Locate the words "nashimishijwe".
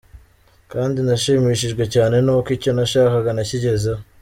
1.07-1.83